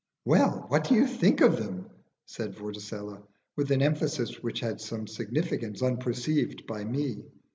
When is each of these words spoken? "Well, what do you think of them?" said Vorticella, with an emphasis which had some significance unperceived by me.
"Well, 0.25 0.65
what 0.69 0.85
do 0.85 0.95
you 0.95 1.05
think 1.05 1.41
of 1.41 1.57
them?" 1.57 1.87
said 2.25 2.55
Vorticella, 2.55 3.21
with 3.55 3.69
an 3.69 3.83
emphasis 3.83 4.41
which 4.41 4.59
had 4.59 4.81
some 4.81 5.05
significance 5.05 5.83
unperceived 5.83 6.65
by 6.65 6.83
me. 6.83 7.23